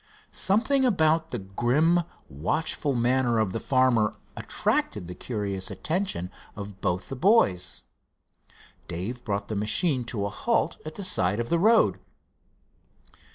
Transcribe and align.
Something 0.31 0.83
about 0.83 1.29
the 1.29 1.37
grim, 1.37 1.99
watchful 2.27 2.95
manner 2.95 3.37
of 3.37 3.51
the 3.51 3.59
farmer 3.59 4.15
attracted 4.35 5.07
the 5.07 5.13
curious 5.13 5.69
attention 5.69 6.31
of 6.55 6.81
both 6.81 7.03
of 7.03 7.09
the 7.09 7.15
boys. 7.17 7.83
Dave 8.87 9.23
brought 9.23 9.47
the 9.47 9.55
machine 9.55 10.03
to 10.05 10.25
a 10.25 10.29
halt 10.31 10.77
at 10.87 10.95
the 10.95 11.03
side 11.03 11.39
of 11.39 11.49
the 11.49 11.59
road. 11.59 11.99